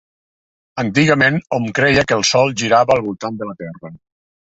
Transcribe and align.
Antigament 0.83 1.37
hom 1.59 1.69
creia 1.81 2.07
que 2.09 2.19
el 2.19 2.27
Sol 2.33 2.57
girava 2.65 2.99
al 2.99 3.07
voltant 3.11 3.43
de 3.43 3.53
la 3.55 3.59
Terra. 3.65 3.97